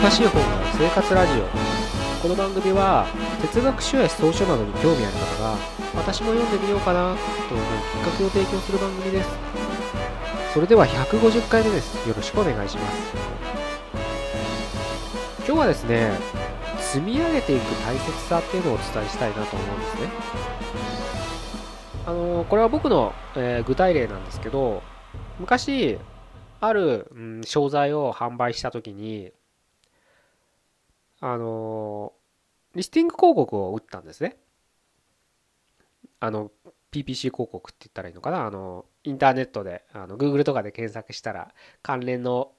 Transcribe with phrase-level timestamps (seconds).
[0.00, 0.48] 難しい本が
[0.78, 1.44] 生活ラジオ。
[2.22, 3.06] この番組は
[3.42, 5.56] 哲学書や草書などに興味ある方が
[5.94, 7.14] 私も読んでみようかな
[7.50, 7.66] と思う
[8.06, 9.28] きっかけを提供する番組です。
[10.54, 12.08] それでは150回目です。
[12.08, 13.12] よろしくお願いします。
[15.46, 16.12] 今日はですね
[16.78, 20.08] 積み上げていく大切さっていうのをお伝えしたいなと思うんですね。
[22.06, 24.82] あのこれは僕の、えー具体例なんですけど
[25.38, 25.98] 昔
[26.62, 29.32] ある、うん、商材を販売した時に
[31.20, 32.12] あの
[32.74, 34.36] リスティング広告を打ったんですね。
[36.20, 36.50] あの
[36.92, 38.46] PPC 広告って言ったらいいのかな。
[38.46, 42.52] あのインターネットであの Google とかで検索したら関連の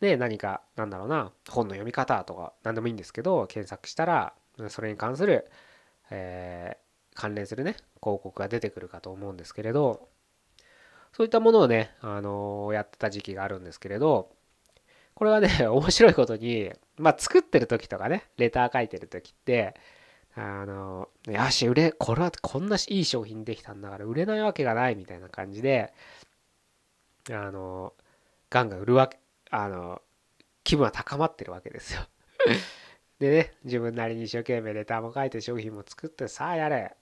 [0.00, 4.34] ね何かなんだろうな本の読み方とか何でもいいんですけど検索したら
[4.68, 5.50] それに関する、
[6.10, 10.08] えー関連するね広告が出てくるかと思うんですけれど
[11.12, 14.35] そういったものをね、あのやってた時期があるんですけれど
[15.16, 19.74] これはね 面白いことにまあ作ってる時とかねレター書いてる時って
[20.34, 25.94] あのよし売れこれはこんないい商品できたんだから売れないわけがないみたいな感じで
[27.30, 27.94] あの
[28.50, 29.18] ガンガン売るわけ
[29.50, 30.02] あの
[30.64, 32.02] 気分は高まってるわけですよ。
[33.18, 36.94] でね自分なりに一生懸命レターも書いて商品も作ってさあやれ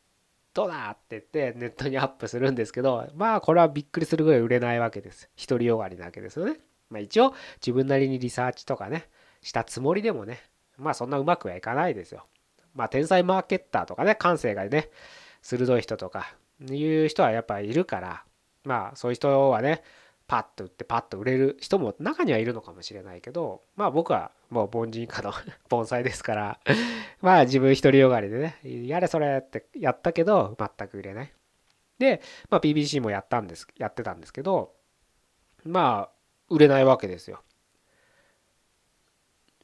[0.53, 5.29] どうだって言ってネットにアップするんですけどまあこれはびっくりするぐらい売れないわけです。
[5.49, 6.61] 独りよがりなわけですよね。
[6.91, 9.09] まあ一応自分なりにリサーチとかね
[9.43, 10.43] したつもりでもね
[10.77, 12.27] まあそんなうまくはいかないですよ。
[12.75, 14.91] まあ天才マーケッターとかね感性がね
[15.43, 18.25] 鋭い人とかいう人はやっぱいるから
[18.65, 19.83] まあそういう人はね
[20.27, 25.33] パッと売ってパッと売れる人も中にはいるのかもしれないけどまあ僕はもう凡人以下の
[25.69, 26.61] 盆栽ですから
[27.21, 31.33] まあ自分独りよがりでねやれそれってやったけど全く売れない。
[31.99, 32.21] で、
[32.51, 34.75] まあ、PBC もやったんですやってたんですけど
[35.65, 36.14] まあ
[36.49, 37.43] 売れないわけですよ。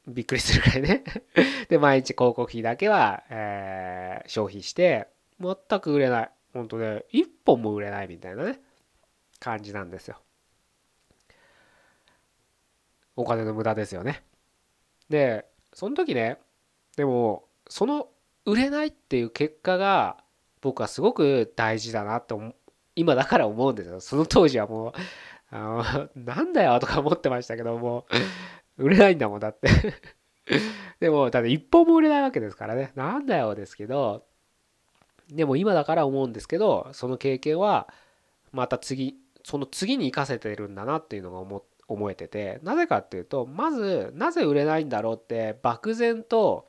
[0.07, 1.03] びっくりするぐらいね。
[1.69, 5.07] で毎日広告費だけは、えー消費して
[5.39, 6.31] 全く売れない。
[6.53, 8.59] 本当ね一本も売れないみたいなね。
[9.39, 10.21] 感じなんですよ。
[13.15, 14.23] お金の無駄ですよね。
[15.09, 16.39] でその時ね
[16.95, 18.09] でもその
[18.45, 20.23] 売れないっていう結果が
[20.61, 22.35] 僕はすごく大事だなって
[22.95, 23.99] 今だから思うんですよ。
[23.99, 24.93] その当時はもう
[25.51, 28.05] あの なんだよとか思ってましたけども
[28.77, 29.69] 売れないんだもんだって。
[30.99, 32.91] でもただ一本も売れないわけですからね。
[32.95, 34.25] なんだよですけど
[35.29, 37.87] でも今だから思うんですけどその経験は
[38.51, 46.67] また次その次に生かせてるんだなっていうのが思思えててなぜかっていうとまずなぜ売れないんだろうって漠然と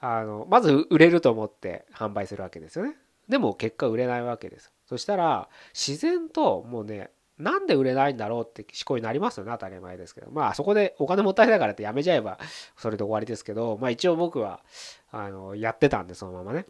[0.00, 2.96] あのまず売れると思って販売するわけですよね。
[3.28, 4.72] でも結果売れないわけです。
[4.86, 10.30] そしたら自然ともうねなんで売れないんだろうって思考になりますよね当たり前ですけど。
[10.30, 12.38] まあそこでお金もったいないからってやめちゃえば
[12.76, 13.78] それで終わりですけど。
[13.80, 14.60] まあ一応僕は
[15.10, 16.66] あのやってたんでそのままね。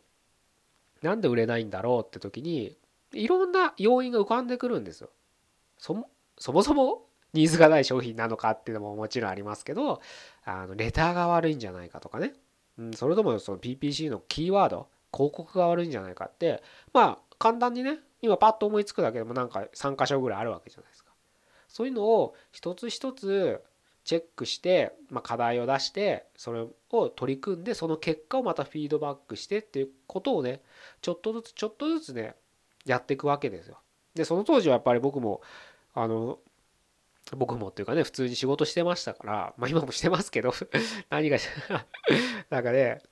[1.02, 2.76] なんで売れないんだろうって時に
[3.12, 5.10] いろんな要因が浮かんでくるんですよ。
[5.78, 10.00] そもそもそも ニーズがない商品なのかっていうのももちろんありますけど
[10.44, 12.32] あのレターが悪いんじゃないかとかね、
[12.78, 16.62] うん、それともその PPC のキーワード広告が悪いんじゃないかって。
[16.92, 21.10] まあ簡単にね今パッと思いつくだけでもなんか3箇所ぐらいあるわけじゃないですか
[21.68, 23.62] そういうのを一つ一つ
[24.04, 30.62] チェックして、まあ、課題を出してそれを取り組んでその結果をまたフィードバックしてっていうことをね
[31.02, 32.34] ちょっとずつちょっとずつね
[32.86, 33.78] やっていくわけですよ。
[34.14, 35.42] でその当時はやっぱり僕も
[35.94, 36.38] あの
[37.36, 40.52] 僕もっていうかね普通に仕事してましたからまあ今もしてますけど
[41.10, 41.36] 何が
[42.48, 43.02] なんかね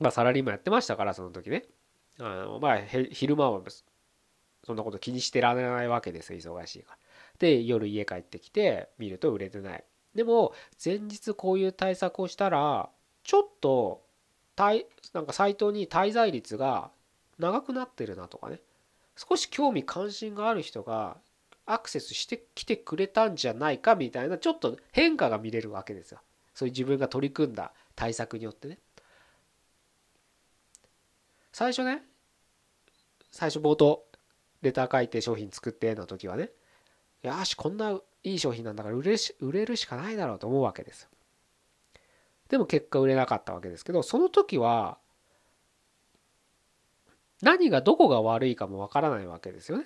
[0.00, 1.66] まあサラリーマンやってましたからその時ね
[2.18, 3.62] あのまあ昼間は
[4.66, 6.98] そんなこと気にしてられないわけです忙しいから。
[7.38, 9.84] で夜家帰ってきて見ると売れてない。
[10.14, 10.54] でも
[10.84, 12.88] 前日こういう対策をしたら
[13.22, 14.02] ちょっと
[15.12, 16.90] なんかサイトに滞在率が
[17.38, 18.58] 長くなってるなとかね
[19.14, 21.18] 少し興味関心がある人が
[21.66, 26.20] アクセスしてきてくれたんじゃないかみたいなちょっと変化が見れるわけですよ
[26.54, 28.78] そういう自分が取り組んだ対策によってね
[31.52, 32.02] 最初ね
[33.30, 34.05] 最初冒頭
[34.66, 36.50] レター書いて商品作っての時はね
[37.22, 41.08] よしこんないい商品なんだから売れし売れるしかないだろうと思うわけです
[42.48, 44.98] でも結果売れなかったわけですけどその時は
[47.42, 49.84] 何がどこが悪いかもわからないわけですよね。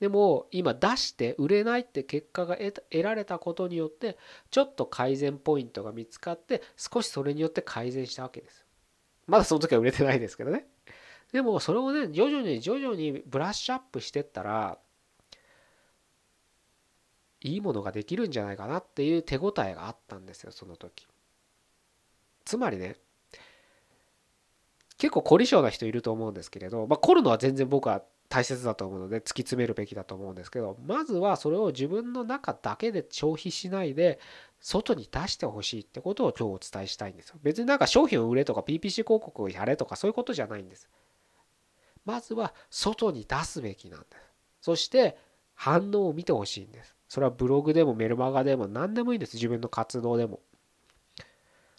[0.00, 4.18] でも今出して売れないって結果が得得られたことによって
[4.50, 8.66] ちょっと改善ポイントが見つかって少しそれによって改善したわけです
[9.26, 10.66] まだその時は売れてないですけどね。
[11.34, 14.78] でもそれをね徐々に徐々にブラッシュアップしてったら
[17.40, 21.08] いいものができるんじゃないかなっていう手応えがあったんですよその時。
[22.44, 22.94] つまりね
[24.96, 34.20] 結構凝り性な人いると思うんですけれど、まあ、凝るのは全然僕は大切だと思うので突き詰めるべきだと思うんですけどまずはそれを自分の中だけで消費しないで
[34.60, 37.40] 外に出してほしいってことを今日お伝えしたいんですよ。
[37.42, 40.88] 別になんか商品を売れとか PPC 広告をやれとかそういうことじゃないんです。
[42.04, 44.16] まずは外に出すべきなんです
[44.60, 45.16] そして
[45.54, 46.94] 反応を見てほしいんです。
[47.08, 49.34] それはブログでもメルマガでも何でもいいんです。
[49.34, 50.40] 自分の活動でも。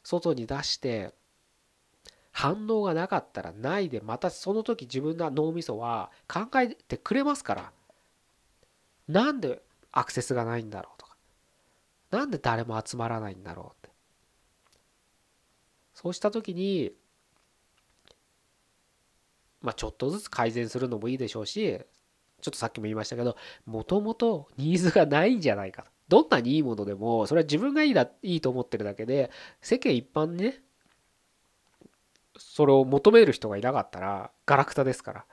[0.04, 1.14] 外に出して
[2.32, 7.72] 反応がなかったらないでまたその時自分の脳みそは考えてくれますから。
[9.08, 9.62] なんで
[9.92, 11.18] アクセスがないんだろうとか。
[12.12, 13.90] なんで誰も集まらないんだろうって。
[15.94, 16.94] そうした時に
[19.66, 21.80] まあちょっとずつ改善するのもいいでしょうし
[22.42, 23.36] ちょっとさっきも言いましたけど
[23.66, 25.92] もともとニーズがないんじゃないかと。
[26.08, 30.62] どんなにいいものでもそれは自分がいいだいいと思ってるだけで世間一般にね
[32.38, 35.26] それを求める人がいなかったらガラクタですから。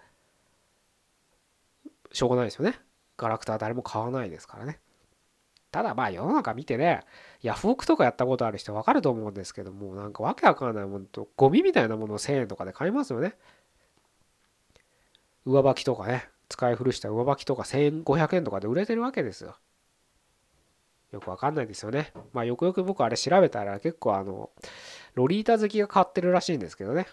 [2.12, 2.78] しょうがないですよね。
[3.16, 4.80] ガラクタは誰も買わないですからね。
[5.70, 7.00] ただまあ世の中見てね
[7.40, 13.34] ヤフオクとかやったことある人分かると思うんですけどもなんかわけわかんないものとゴミみたいなものを1000円とかで買いますよね。
[15.44, 19.56] 上履きとかね使い古した上履きとか1500円とかで売れてるわけですよ
[21.12, 24.50] よくわかんないですよねまあよくよく僕あれ調べたら結構あの
[25.14, 27.06] ロリータ好きが買ってるらしいんですけどね。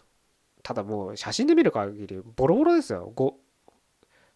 [0.64, 3.14] ただもう写真で見る限りボロボロですよ。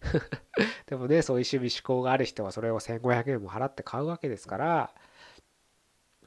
[0.88, 4.94] でもね、そういう趣味思考がある人はそれを1500円も払って買うわけですから、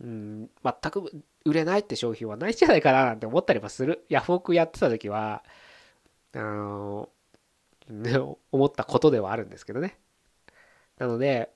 [0.01, 4.07] うん、全く売れないって商品はないんじゃないかななんて思ったりもする。
[4.09, 5.45] ヤフオクやってた時は、
[6.33, 7.11] あの、
[8.53, 9.99] 思ったことではあるんですけどね。
[10.99, 11.51] なので、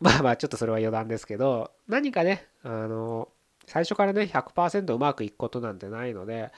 [0.00, 3.28] まあまあちょっとそれは余談ですけど、何かね、あの、
[3.68, 6.50] 最初からね100%うまくいくことなんてないので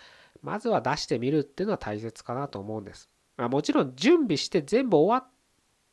[0.42, 3.10] まずは出してみるっていうのは大切かなと思うんです。
[3.36, 5.30] まあ、もちろん準備して全部終わっ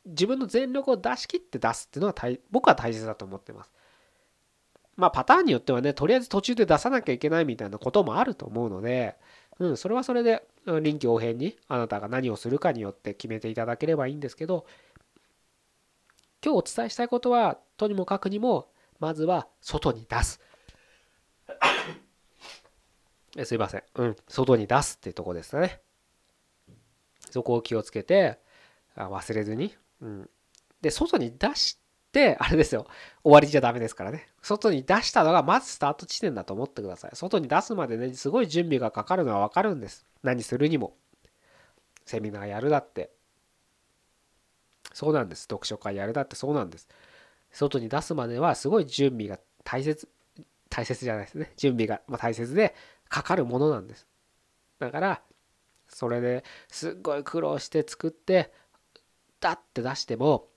[0.06, 2.14] 自分の全力を出し切って出すっていうのは
[2.50, 3.72] 僕は大切だと思ってます。
[4.96, 9.16] まあパターンによってはねとりあえず途中で出さなきゃいけないみたいなこともあると思うので、
[9.58, 10.46] うん、それはそれで
[10.80, 14.66] 臨機応変にあなたが何をするかによって決めていただければいいんですけど
[16.44, 18.68] 今日お伝えしたいことはとにもかくにも
[19.00, 20.40] まずは外に出す。
[23.44, 23.82] すいません。
[23.94, 24.16] うん。
[24.28, 25.80] 外に出すっていうとこですね。
[27.30, 28.38] そこを気をつけて、
[28.96, 29.74] 忘れずに。
[30.00, 30.30] うん。
[30.80, 31.78] で、外に出し
[32.18, 32.86] て、あれですよ。
[33.22, 34.28] 終わりじゃダメですからね。
[34.42, 37.10] 外に出したのがまずスタート地点だと思ってください。
[37.14, 40.04] 外に出すまでね、すごい準備がかかるのはわかるんです。
[40.22, 40.96] 何するにも。
[42.04, 43.10] セミナーやるだって。
[44.92, 45.42] そうなんです。
[45.42, 46.88] 読書会やるだってそうなんです。
[47.52, 50.08] 外に出すまではすごい準備が大切、
[50.70, 51.52] 大切じゃないですね。
[51.56, 52.74] 準備がま大切で、
[53.08, 54.06] かかるものなんです。
[54.78, 55.22] だから
[55.88, 58.52] それですっごい苦労して作って
[59.40, 60.48] ダッて出しても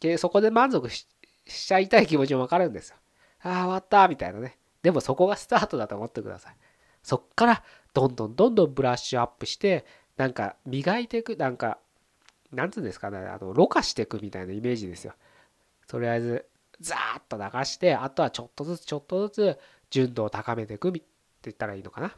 [0.00, 1.06] でそこで満足し
[1.46, 2.96] ちゃいたい気持ちもわかるんですよ。
[3.42, 4.58] ああ終わったみたいなね。
[4.82, 6.56] でもそこがスタートだと思ってください。
[7.02, 9.84] そっからどんどんどんどんブラッシュアップして
[10.16, 11.78] なんか磨いていくなんか
[12.52, 15.14] なんつうんですかねあのろ過していくみたいなイメージですよ。
[15.86, 16.46] とりあえず
[16.80, 19.58] ザーッと流してあとはちょっとずつちょっとずつ
[19.90, 21.02] 純度を高めていくって
[21.44, 22.16] 言ったらいいのかな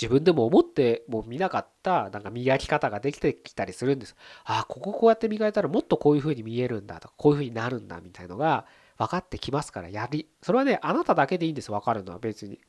[0.00, 4.16] 自分でも思っても見なかったなんか磨き方ができてきたりするんです。
[4.44, 8.64] ああ、こここうやって磨いたらもっとこういう風に見えるんだとか、こういう風になるんだみたいのが
[8.96, 12.60] 分かってきますから、やり、それはね、あなただけでいいんです、分かるのは別に。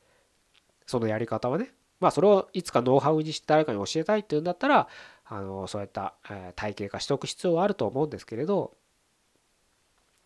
[0.85, 1.73] そのやり方はね。
[2.01, 4.89] まあ、それをいつかノウハウにして誰かに教えたいっていうんだったら、
[5.25, 6.15] あの、そういった、
[6.55, 8.75] 体系化しておく必要はあると思うんですけれど、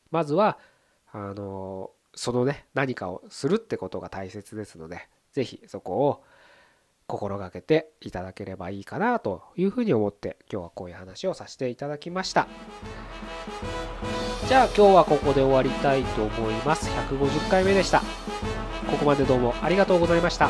[0.10, 0.58] まずは、
[1.12, 6.24] あの、そのね、何かをするってことが大切ですので、是非そこを
[7.08, 12.48] 心がけていただければいいかなというふうに思って今日はこういう話をさせていただきました。
[14.48, 16.90] じゃあ今日はここで終わりたいと思います。
[16.90, 18.02] 150回目でした。
[18.90, 20.50] ここまでどうもありがとうございました。